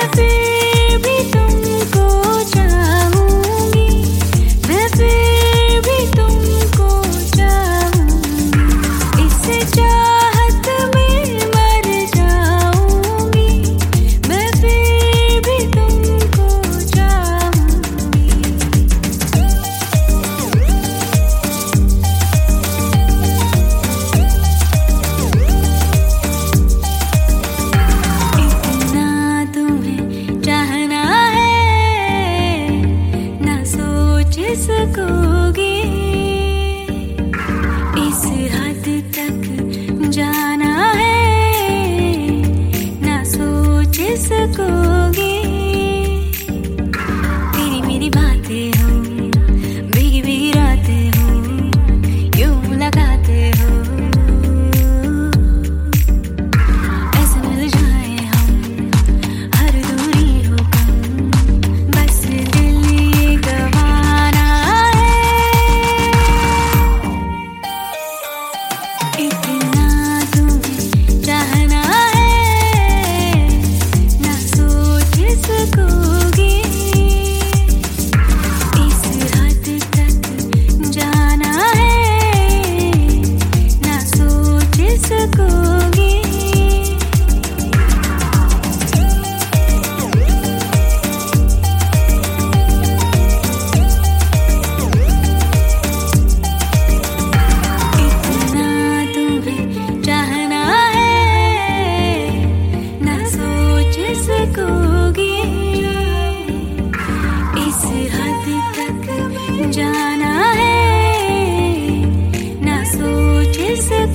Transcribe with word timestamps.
heavy. 0.00 0.67
school. 34.98 35.37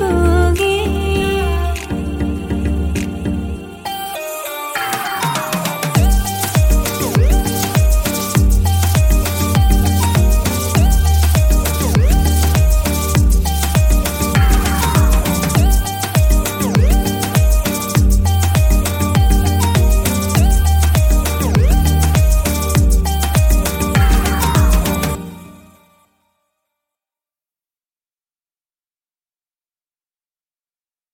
aku 0.00 0.29